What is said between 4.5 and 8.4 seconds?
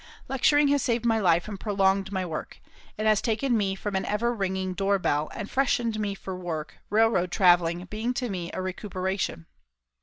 door bell, and freshened me for work, railroad travelling being to